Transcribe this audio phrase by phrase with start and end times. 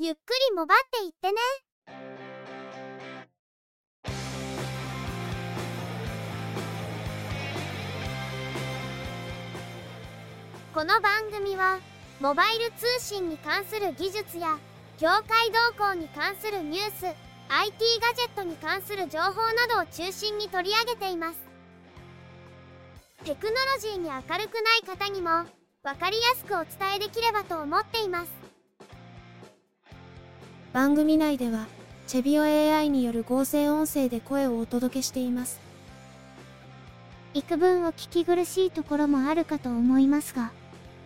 [0.00, 0.18] ゆっく
[0.50, 1.38] りもばっていってね。
[10.72, 11.80] この番組は、
[12.20, 14.56] モバイル通信に関する技術や、
[15.00, 17.06] 業界動向に関するニュース、
[17.48, 21.40] IT ガジェットに関する情報などを中心に取り上げています。
[23.24, 25.30] テクノロジーに明るくない方にも、
[25.82, 28.37] わかりやすくお伝えできればと思っています。
[30.72, 31.66] 番組内では、
[32.06, 35.60] チェビオ AI による合成音声で声をお届けしています。
[37.34, 40.52] 幾分お聞き苦しいところもあるかと思いますが、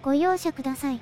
[0.02, 1.00] ご容赦ください。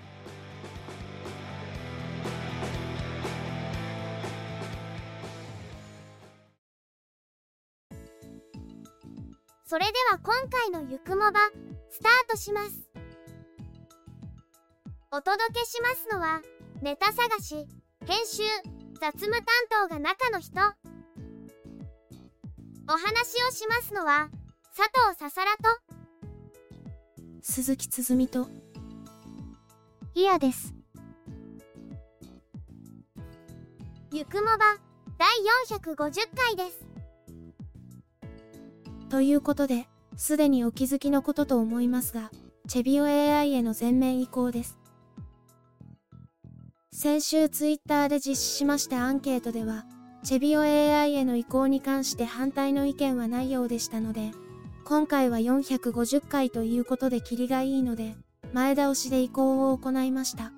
[9.65, 11.41] それでは今回のゆくもば、
[11.91, 12.91] スタートします。
[15.13, 16.43] お届けしますのは、
[16.83, 17.67] ネタ探し、
[18.07, 18.43] 編集、
[18.99, 20.59] 雑務担当が中の人。
[22.89, 24.31] お話をしますのは、
[24.77, 25.63] 佐藤ささらと、
[27.43, 28.49] 鈴木つづみと、
[30.15, 30.75] いやです。
[34.13, 34.79] ゆくもば、
[35.19, 35.29] 第
[35.79, 36.87] 450回です。
[39.11, 42.31] ということで、すでにお気づきのことと思いますが、
[42.67, 44.80] チェビオ AI への全面移行です。
[46.93, 49.87] 先週ツイッターで実施しましたアンケートでは、
[50.25, 54.33] チェビオ AI への移行に関して反対の意見はないようでしたので、
[54.85, 58.17] 今回は450回ということでキリがいいので、
[58.53, 60.53] 前倒しで移行を行いました。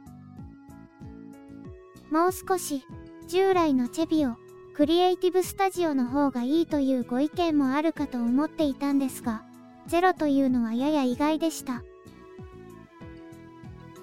[2.11, 2.83] もう少し、
[3.29, 4.37] 従来のチェビオ、
[4.75, 9.45] クリエイティブスタジオの方がいいというご意見もあるかと思っていたんですが、
[9.87, 11.85] ゼロというのはやや意外でした。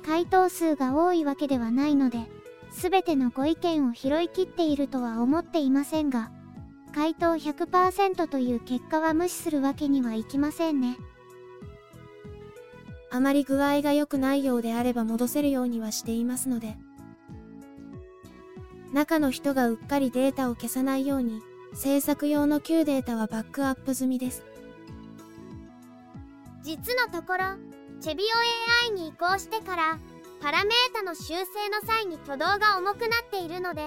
[0.06, 2.20] 回答数が多いわけではないので、
[2.72, 6.32] すべてのご意見を拾い切っているとは思っていませんが、
[6.94, 10.98] 回答100%という結果は無視するわけにはいきませんね。
[13.12, 16.78] あまり具合が良くないようであれば戻せるようにはしていますので、
[18.94, 21.42] 中の人がうっかりデータを消さないように、
[21.74, 24.44] 制作用の旧データはバックアップ済みです。
[26.64, 27.44] 実のところ、
[28.02, 28.28] チェビオ
[28.88, 30.00] AI に移行してから
[30.42, 33.82] パラメータの修正の際に挙動が重くなっているので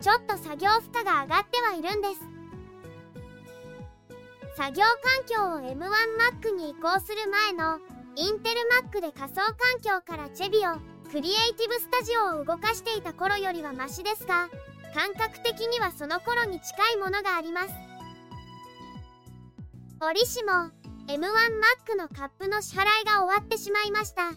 [0.00, 2.20] ちょっと作業負荷が上がってはいるんです。
[4.56, 7.78] 作業環境を M1Mac に移行する前の
[8.16, 10.74] インテル Mac で仮想環境からチェビオ
[11.10, 14.48] クリエイティブスタジオを動かしていた頃よりはマシですが
[14.94, 17.74] 感覚的にはその頃に近いものがあります。
[20.00, 20.70] 折しも
[21.06, 24.32] M1Mac のカップの支払いが終わってしまいました。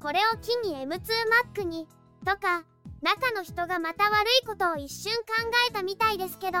[0.00, 1.86] これを機に M2Mac に、
[2.24, 2.64] とか、
[3.00, 5.22] 中の人がまた悪いことを一瞬考
[5.68, 6.58] えたみたいですけど。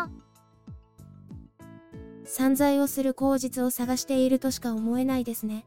[2.24, 5.66] 散財をする口実を探しているとしか思えないですね。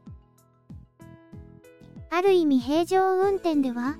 [2.10, 3.96] ある意味平常運転では？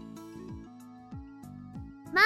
[2.12, 2.24] まあ、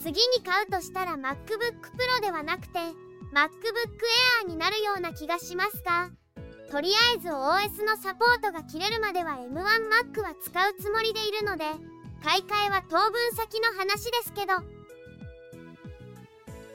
[0.00, 2.88] 次に買うとしたら MacBook Pro ではなくて MacBook
[4.44, 6.10] Air になるような気がしますが、
[6.70, 11.64] とりあえず OS のサポートが切れるまでは M1Mac は使うつもりでいるので
[12.22, 14.54] 買い替えは当分先の話ですけど。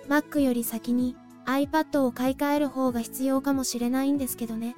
[0.08, 1.16] Mac より先に
[1.46, 4.76] iPad を買い替える方が必要かもしれないんですけどね。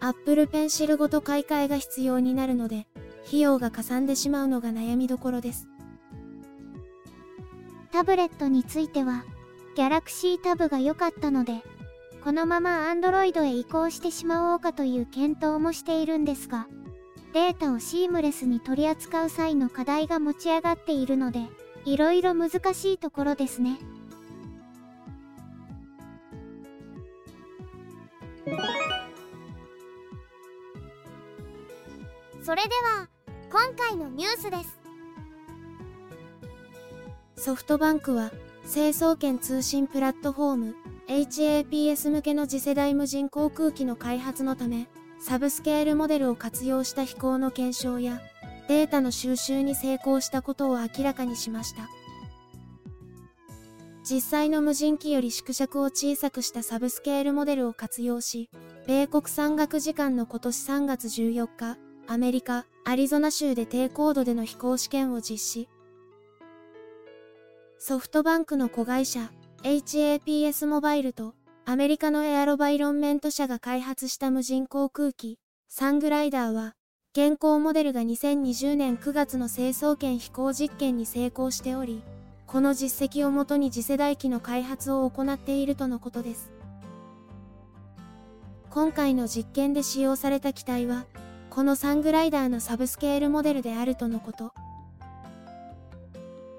[0.00, 2.86] Apple Pencil ごと買い替えが必要になるので
[3.26, 5.68] 費用がかさんでしまうのが悩みどころです。
[7.92, 9.24] タブレットについては
[9.76, 11.62] Galaxy Tab が良かったので
[12.26, 16.66] このまま Android へ移行してしまおうかという検討もしているんですが、
[17.32, 21.42] データをシームレスに取り扱う際の課題が持ち上がっているので、
[21.84, 23.78] いろいろ難しいところですね。
[32.42, 33.08] それでは、
[33.52, 34.56] 今回のニュースで
[37.36, 37.44] す。
[37.44, 38.32] ソフトバンクは、
[38.64, 44.88] 成層圏通信プラットフォーム HAPS 向けの次世代無人航空機の開発のため、
[45.20, 48.20] サブスケールモデルを活用した飛行の検証や、
[48.68, 51.88] データの収集に成功したことを明らかにしました。
[54.08, 58.50] 実際の無人機より縮尺を小さくしたサブスケールモデルを活用し、
[58.86, 61.78] 米国山岳時間の今年3月14日、
[62.08, 65.68] アメリカ、アリゾナ州で低高度での飛行試験を実施。
[67.78, 69.30] ソフトバンクの子会社、
[69.66, 71.34] HAPS モバイルと
[71.64, 76.74] アメリカのエアロバイロンメント社が開発した無人航空機サングライダーは
[77.16, 82.04] 現行モデルが2020年9月の成層圏飛行実験に成功しており、
[82.46, 86.52] この実績をもとに次世代機の開発を行っているとのことです。
[88.70, 91.06] 今回の実験で使用された機体は、
[91.50, 94.52] このサングライダーのサブスケールモデルであるとのこと。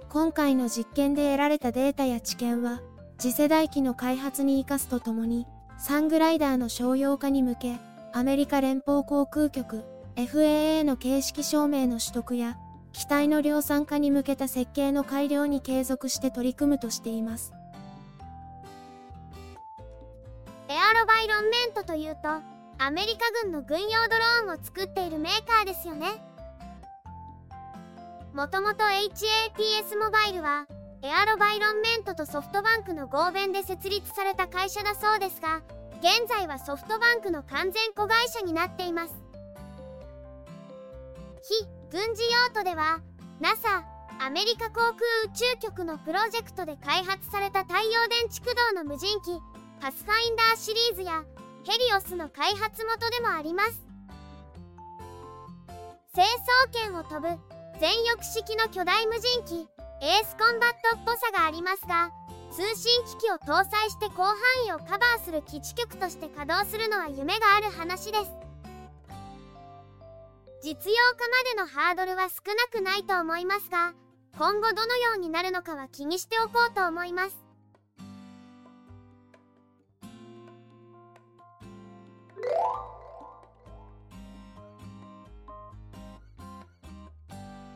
[0.09, 2.81] 今回の実験で得られたデータや知見は、
[3.17, 5.47] 次世代機の開発に生かすとともに、
[5.79, 7.79] サングライダーの商用化に向け、
[8.13, 9.83] アメリカ連邦航空局
[10.15, 12.57] FAA の形式証明の取得や、
[12.93, 17.53] 機体の量産化に向けた設計の改良に継続して取り組むとしています。
[20.69, 22.29] エアロバイロンメントというと、
[22.79, 26.07] アメリカ軍の軍用ドローンを作っているメーカーですよね。
[28.33, 30.67] もともと HAPS モバイルは、
[31.03, 35.61] エアロバイロンメントとソフトバンクの合弁で設立された会社だそうですが、
[35.99, 39.27] 現在はソフトバンクの完全子会社になっています。
[41.47, 42.99] 非軍事用途では
[43.39, 43.85] NASA
[44.19, 44.97] アメリカ航空宇
[45.33, 49.39] 宙局のプロジェクトで開発された太陽電池駆動の無人機
[49.79, 51.23] パスファインダーシリーズや
[51.63, 53.85] ヘリオスの開発元でもあります
[56.13, 57.27] 成層圏を飛ぶ
[57.79, 59.67] 全翼式の巨大無人機
[59.99, 62.11] エースコンバットっぽさがありますが
[62.51, 68.31] 通信機器を搭載して広範囲をカバーする基地局として稼働するのは夢がある話です。
[70.63, 73.93] 実用化までのハードルは少なくないと思いますが
[74.37, 77.37] 今後どのようになるのかは気にしておこうと思います。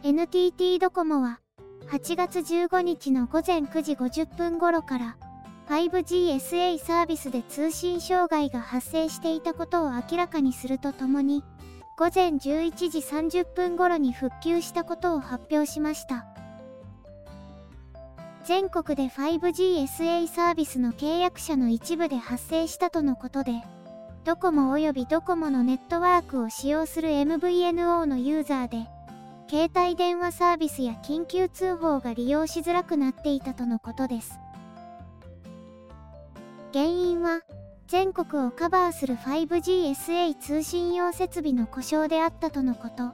[0.03, 1.40] NTT ドコモは
[1.91, 5.17] 8月15日の午前9時50分頃から
[5.67, 11.43] 5GSA サービスで通信障害が発生していたことを明らかにするとともに
[11.97, 16.25] 午前11時30分頃に復旧したことを発表しました。
[18.45, 23.51] 全国で 5GSA サービスの契約者の一部で発生したとのことで
[24.23, 28.88] ドコモ及びドコモのネットワークを使用する MVNO のユーザーで
[29.51, 34.39] 携帯電話サービスや緊急通報が利用しづらくなっていたとのことです。
[36.71, 37.42] 原因は
[37.86, 43.12] 全国をカバーする 5GSA 通信用設備の故障であったとのこと。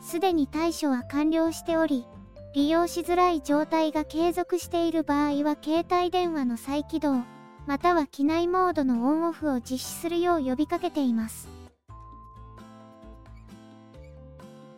[0.00, 2.06] すでに対処は完了しており
[2.54, 7.24] 利用しづらい状態が継続している場合は携帯電話の再起動
[7.66, 11.53] または機内モードのオンオフを実施するよう呼びかけています。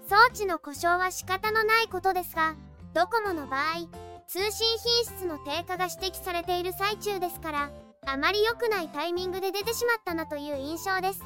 [0.09, 2.55] 装置の故障は仕方のないことですが
[2.95, 3.89] ドコモの場合
[4.29, 7.71] 通信品質の低下が指摘されている最中ですから
[8.07, 11.23] あまり良くないタイミングで出てしまったなという印象です。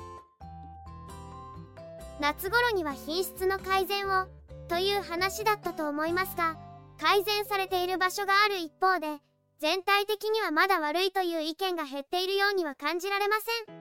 [2.20, 4.26] 夏頃には品質の改善を
[4.68, 6.56] という話だったと思いますが
[6.98, 9.20] 改善されている場所がある一方で
[9.58, 13.36] 全体的にはまだ悪いという意見が減っているようには感じられま
[13.66, 13.80] せん。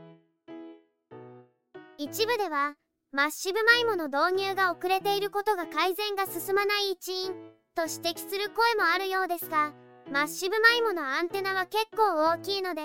[1.97, 2.75] 一部では
[3.11, 7.31] マッシブマイモの導入が遅れていることが改善が進まない一因
[7.73, 9.73] と指摘する声もあるようですが
[10.11, 12.81] マッシブマイモのアンテナは結構大きいので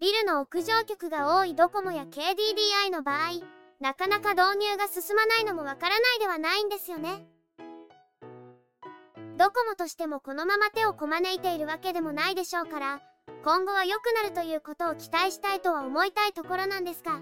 [0.00, 3.44] ビルの屋上局が多いドコモや KDDI の場合
[3.78, 7.26] なかなか導入が進まないのもわからないではないんですよね。
[9.36, 13.00] ドコモとしてもこのまま手をこまねいているわけでもないでしょうから
[13.44, 17.20] 今後は良くなるということを期待したいとは思いたいところなんですが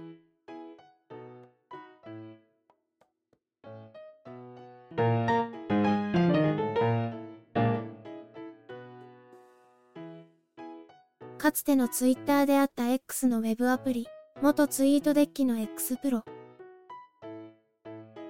[11.45, 14.09] かつてのツイッターであった X のウェブアプリ、
[14.41, 16.25] 元ツイートデッキの X プロ。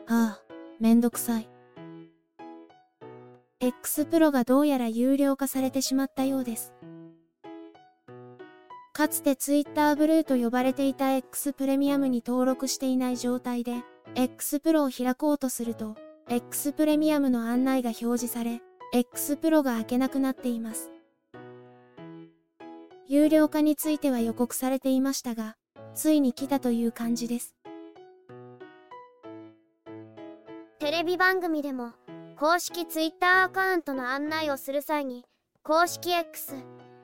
[0.08, 0.40] ああ、
[0.80, 1.48] めんどくさい。
[3.60, 6.72] X プロがどうやら有料化されてしまったようです。
[8.92, 13.84] かつて Twitter ブルーと呼ばれていた X プレミアムに登録していない状態で、
[14.16, 15.94] X プロを開こうとすると、
[16.28, 18.60] X プレミアムの案内が表示され、
[18.92, 20.90] X プロが開けなくなっています。
[23.06, 25.56] 有料化については予告されていましたが、
[25.94, 27.54] ついに来たという感じです。
[30.78, 31.92] テレビ番組でも、
[32.38, 35.24] 公式 Twitter アカウントの案内をする際に、
[35.62, 36.54] 公式 X、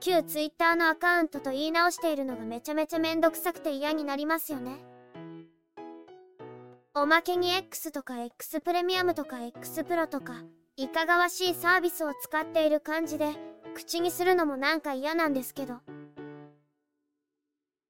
[0.00, 4.78] 旧 Twitter のアカウントと言い直しているのがめちゃめちゃめんどくさくて嫌になりますよね。
[6.94, 10.34] おまけに X とか X プレミアムとか X プロとか、
[10.76, 15.80] いかがわしいサービスを使っている感じで、口にするのもなんか嫌なんですけど。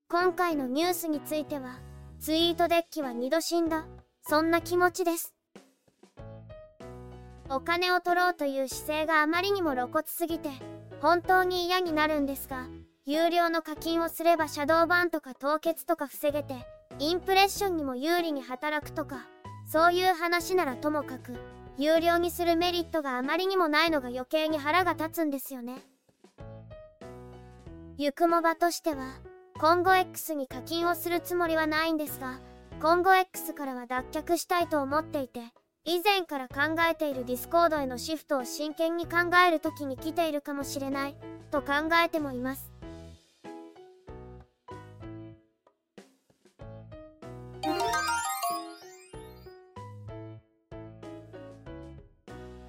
[0.09, 1.79] 今回のニュースについては、
[2.19, 3.87] ツイートデッキは2度死んだ、
[4.23, 5.35] そんな気持ちです。
[7.53, 10.49] お金を取ろうという姿勢があまりにも露骨すぎて
[11.01, 12.69] 本当に嫌になるんですが
[13.07, 16.55] 有料の課金をすればシャドーバンとか凍結とか防げて
[17.01, 19.27] インプレッションにも有利に働くとか
[19.67, 21.35] そういう話ならともかく
[21.81, 25.79] 有料にするメリットがあまりにもないのが余計に腹が立つんですよね。
[27.97, 29.15] ゆくも場としては
[29.59, 32.39] 今後 X に課金をするつもりはないんですが
[32.83, 35.41] 今後 X からは脱却したいと思っていて
[35.87, 41.17] 以前から考えているディスコードへのシフトを真剣に考える時に来ているかもしれない
[41.51, 41.73] と考
[42.05, 42.70] えてもいます。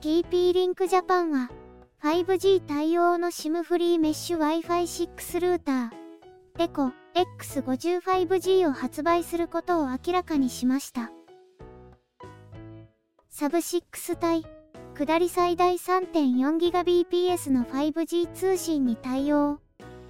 [0.01, 1.51] TP リンクジャパンは
[2.01, 5.89] 5G 対応の SIM フリーメッシュ Wi-Fi6 ルーター
[6.57, 6.91] デコ
[7.39, 11.11] X55G を発売することを明らかにしました。
[13.29, 14.43] サブ6対
[14.97, 19.59] 下り最大 3.4GBps の 5G 通信に対応。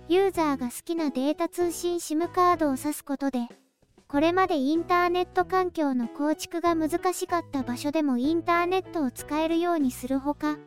[0.07, 3.39] ユーザーが好きなデータ通信 SIM カードを挿すことで、
[4.11, 10.57] これまでインターネット環境の構築が難しかった場所でもインターネットを使えるようにするほか、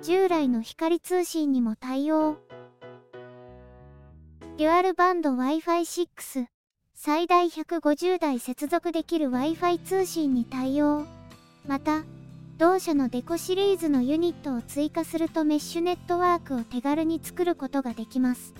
[0.00, 2.36] 従来の光通信にも対応。
[4.56, 6.46] デュアルバンド Wi-Fi6
[6.94, 11.04] 最大150台接続できる Wi-Fi 通信に対応。
[11.66, 12.04] また、
[12.56, 18.54] 同社のデコシリーズのユニットを追加するとメッシュネットワークを手軽に作ることができます。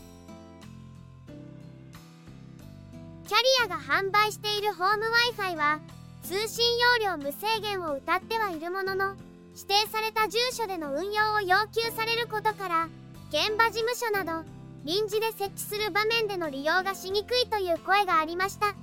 [3.33, 5.05] キャリアが販売しているホーム
[5.39, 5.81] Wi-Fi は
[6.23, 6.67] 通信
[7.01, 9.17] 容量無制限を謳ってはいるものの
[9.57, 12.89] 指定された住所での運用を要求されることから
[13.31, 14.47] 現場事務所など
[14.85, 18.75] 臨時で設置する場面での利用がしにくいという声がありました。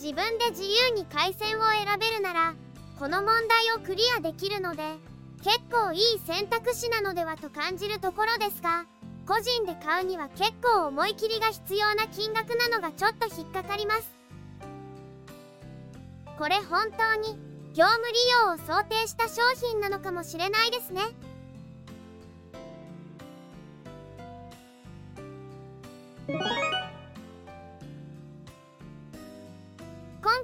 [0.00, 2.54] 自分で自由に回線を選べるなら
[3.00, 4.84] この問題をクリアできるので
[5.42, 8.84] 結構いい選択肢なのではと感じるところですが
[9.28, 14.10] 個人で買うには結構思い切りが必要な金額なのがちょっと引っかかります。
[16.38, 17.38] これ本当に
[17.74, 18.14] 業務利
[18.46, 21.02] 用を想定した商品なのかもしれないですね。
[26.26, 26.38] 今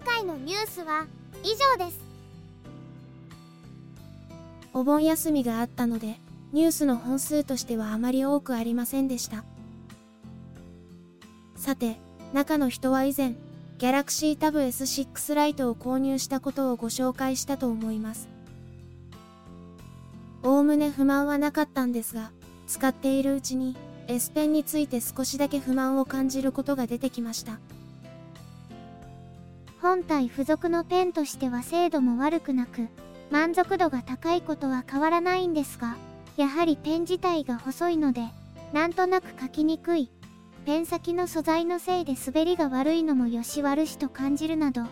[0.04, 1.06] 回のニュースは
[1.42, 2.00] 以上です。
[4.74, 6.18] お盆休みがあったので
[6.54, 9.42] ニュースの本数としてはあまり多くありませんでした。
[11.56, 11.96] さて
[12.32, 13.34] 中の人は以前
[13.78, 18.28] Galaxy Tab S6 ライトを購入したことをご紹介したと思います。
[20.44, 22.30] おおむね不満はなかったんですが
[22.68, 27.58] 使っているうちに S ペンについて少しだけ不満を感じることが出てきました。
[29.82, 32.86] 本体付属のペンとしては精度も悪くなく、
[33.32, 35.96] 満足度が高いことは変わらないんですが、
[36.36, 38.22] やはりペン自体が細いので、
[38.72, 40.10] なんとなく書きにくい。
[40.66, 44.82] ペン先の素材のせいで滑りが悪いのもよし悪しと感じるなど、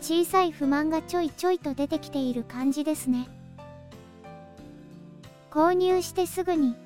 [0.00, 3.28] 小さい不満がちょいちょいと出てきている感じですね。
[5.50, 6.76] 購入してすぐに、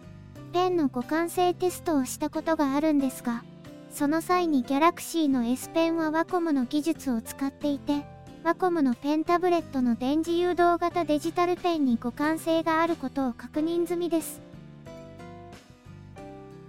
[0.53, 3.45] ペンの互換性テストをしたことがあるんですが、
[3.91, 8.05] その際に Galaxy の S ペンはワコムの技術を使っていて、
[8.45, 14.43] ワコムのペンタブレットの電磁誘導型デジタルペンに互換性があることを確認済みです。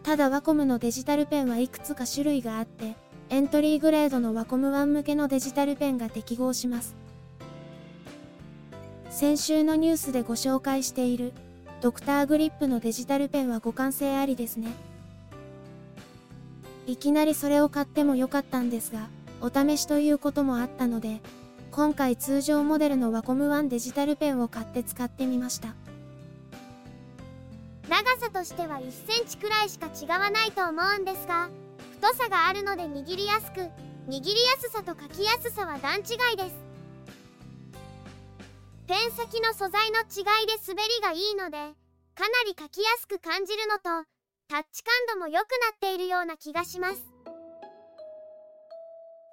[0.02, 2.96] ただワコムのデジタルペンはいくつか種類があって、
[3.30, 6.96] エントリーグレードのワコム1向けのデジタルペンが適合します。
[9.10, 11.34] 先週のニュースでご紹介している、
[11.82, 14.70] ドクターグリップのデジタルペンは互換性ありですね。
[16.88, 19.10] いきなりそれを買ってもよかったんですが、
[19.42, 21.20] お試しということもあったので、
[21.76, 25.76] 今回通常モデルのワコム1デジタルペンを買って使ってみました。
[27.90, 31.50] 長さとしては1センチくらいしか違わないと思うんですが、
[32.00, 33.70] 太さがあるので握りやすく、握
[34.08, 36.56] りやすさと書きやすさは段違いです。
[38.88, 41.58] ペン先の素材の違いで滑りがいいので、
[42.16, 44.08] かなり書きやすく感じるのと、
[44.48, 47.04] タッチ感度も良くなっているような気がします。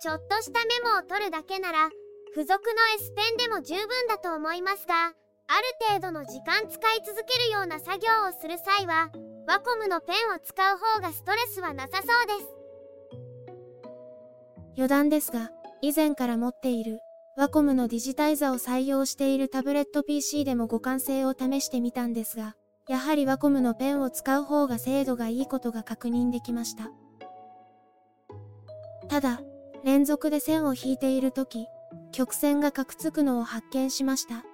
[0.00, 1.88] ちょっとしたメモを取るだけなら、
[2.34, 2.60] 付属の
[2.96, 9.10] S ペンでも十分だと思いますが、ある程度の時間使い続けるような作業をする際は、
[9.46, 12.62] ワコムのペンを使う方がストレスはなさそうです。
[14.76, 15.50] 余談ですが、
[15.82, 17.00] 以前から持っている
[17.36, 22.56] ワコムのディジタイザを採用しているタブレット PC でも互換性を試してみたんですが、
[22.88, 26.90] やはりワコムのペンを使う方が精度がいいことが確認できました。
[29.08, 29.40] ただ、
[29.84, 31.66] 連続で線を引いているとき、
[32.12, 34.44] 曲線がかくつくのを発見しました。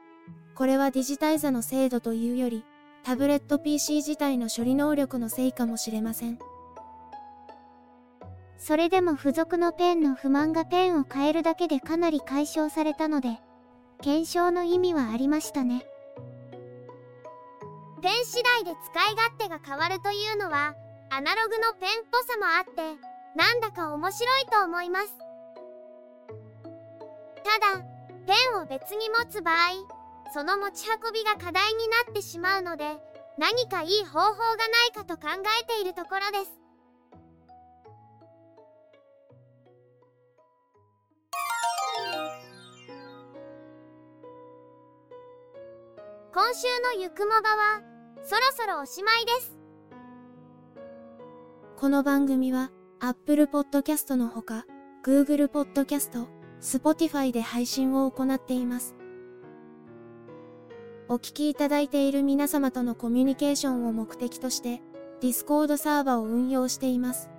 [0.55, 2.65] これはディジタイザの精度というより、
[3.05, 6.39] タブレット PC 自体の処理能力のせいかもしれません。
[8.59, 13.41] それでも付属のペンの不満がペンを変えるだけでかなり解消されたので、
[14.03, 15.87] 検証の意味はありましたね。
[18.03, 20.75] ペン次第で使い勝手が変わるというのは、
[21.11, 23.01] アナログのペンっぽさもあって、
[23.37, 25.28] なんだか面白いと思います。
[27.45, 27.83] ただ、
[28.27, 29.55] ペンを別に持つ場合、
[30.33, 32.85] その持ち運びが課題になってしまうので、
[33.39, 35.29] 何かいい方法がないかと考
[35.63, 36.59] えているところです。
[46.35, 47.83] 今週のゆくもばは、
[48.23, 49.59] そろそろおしまいです。
[51.77, 54.65] この番組は、Apple Podcast のほか、
[55.05, 58.95] Google Podcast、Spotify で配信を行っています。
[61.09, 64.83] お聞きいただいている皆様とのコミュニケーションを目的として、
[65.21, 67.31] Discord サーバを運用しています。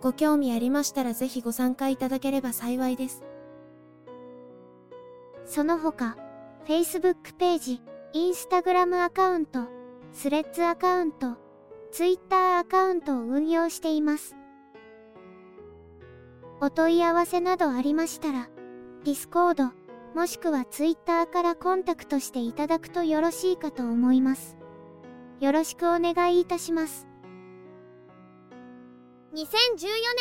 [0.00, 3.22] ご興味ありましたらぜひご参加いただければ幸いです。
[5.44, 6.16] その他、
[6.66, 7.82] Facebook ページ、
[8.14, 9.68] Instagram アカウント、
[10.12, 11.36] スレッズアカウント、
[11.92, 14.34] Twitter アカウントを運用しています。
[16.60, 18.48] お問い合わせなどありましたら、
[19.04, 19.70] Discord、
[20.14, 24.56] もしくは Twitter からコンタクトしていただくとよろしいかと思います。
[25.40, 27.08] よろしくお願いいたします。
[29.34, 29.40] 2014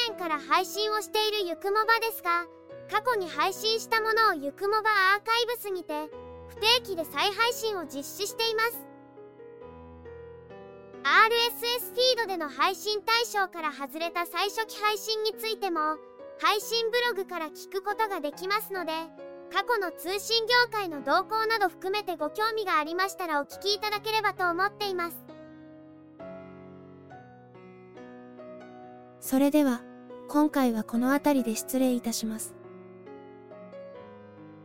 [0.09, 2.47] 年から配信をしているゆくもばですが、
[2.89, 6.09] 過去に配信したものをゆくもばアーカイブスにて、
[6.47, 8.79] 不定期で再配信を実施しています。
[11.03, 15.97] RSS フィードでの配信対象から外れた最初期配信についても、
[16.41, 18.91] 配信ブログから聞くことができますので、
[19.53, 25.17] 過去の通信業界の動向など含めてご興味がありましたらお聞きいただければと思っています。
[29.19, 29.83] それでは、
[30.29, 32.55] 今回はこの辺りで失礼いたします。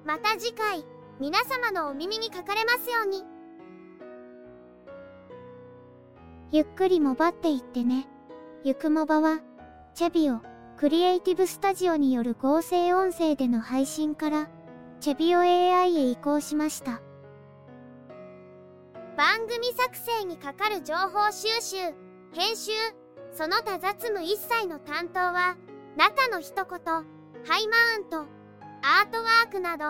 [0.07, 0.83] また次回、
[1.21, 3.23] 皆様のお耳にかかれますように。
[6.53, 8.09] ゆっくりもばっていってね。
[8.65, 9.41] ゆくもばは、
[9.95, 10.41] チェビオ、
[10.77, 14.51] クリエイティブスタジオによる合成音声での配信から、
[15.01, 17.01] チェビオ AI へ移行しました。
[19.17, 21.77] 番組作成にかかる情報収集、
[22.35, 22.73] 編集、
[23.33, 25.57] その他雑務一切の担当は、
[25.97, 28.19] 中の一言、ハイマウント、
[28.83, 29.85] アートワークなど、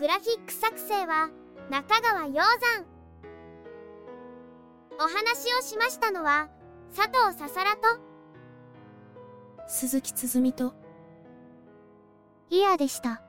[0.00, 1.30] グラフィック作成は、
[1.70, 2.86] 中川洋山。
[4.98, 6.48] お話をしましたのは、
[6.92, 8.13] 佐藤ささらと、
[9.66, 10.74] 鈴木つづみと、
[12.50, 13.23] イヤでした。